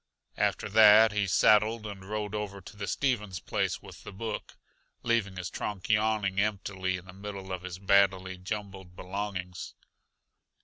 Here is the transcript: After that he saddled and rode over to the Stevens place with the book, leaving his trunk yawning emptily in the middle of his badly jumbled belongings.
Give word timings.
After 0.37 0.67
that 0.67 1.11
he 1.11 1.27
saddled 1.27 1.85
and 1.85 2.03
rode 2.09 2.33
over 2.33 2.59
to 2.59 2.75
the 2.75 2.87
Stevens 2.87 3.39
place 3.39 3.83
with 3.83 4.03
the 4.03 4.11
book, 4.11 4.57
leaving 5.03 5.37
his 5.37 5.51
trunk 5.51 5.89
yawning 5.91 6.39
emptily 6.39 6.97
in 6.97 7.05
the 7.05 7.13
middle 7.13 7.51
of 7.51 7.61
his 7.61 7.77
badly 7.77 8.39
jumbled 8.39 8.95
belongings. 8.95 9.75